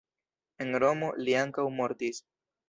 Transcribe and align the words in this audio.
En 0.65 0.71
Romo 0.83 1.09
li 1.27 1.35
ankaŭ 1.43 1.67
mortis. 1.81 2.25